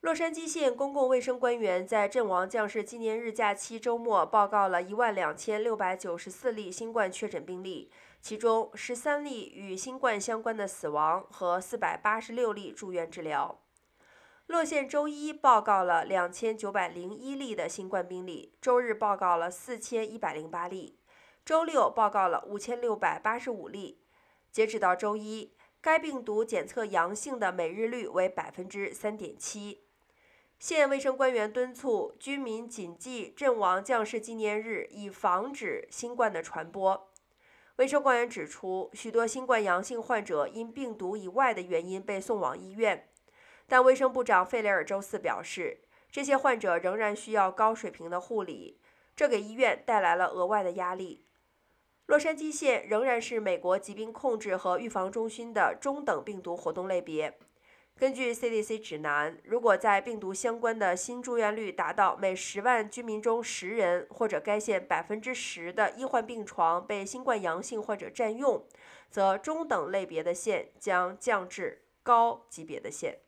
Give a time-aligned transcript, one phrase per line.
[0.00, 13.60] 洛杉矶县公共卫生官员在阵亡将士纪念日假期周末报告了一万两千六百九十四例新冠确诊病例，其中十三例与新冠相关的死亡和四百八十六例住院治疗。
[14.46, 21.00] 洛县周一报告了两千九百零一例的新冠病例，周日报告了四千一百零八例，
[21.44, 24.00] 周六报告了五千六百八十五例。
[24.52, 29.87] 截止到周一，该病毒检测阳性的每日率为百分之三点七。
[30.58, 37.08] 县卫生官员敦促居民谨记阵亡将士纪念日，以防止新冠的传播。
[37.76, 43.08] 卫生官员指出，许多新冠阳性患者因病毒以外的原因被送往医院，
[43.68, 48.80] 但卫生部长费雷尔周四表示，这些患者仍然需要高水平的护理，
[49.14, 51.24] 这给医院带来了额外的压力。
[52.06, 57.38] 洛杉矶县仍然是美国疾病控制和预防中心的中等病毒活动类别。
[57.98, 68.64] 根据 CDC 指南，如果在病毒相关的新住院率达到每十万居民中十人，或者该县百分之十的医患病床被新冠阳性患者占用，
[69.10, 73.18] 则中等类别的县将降至高级别的县。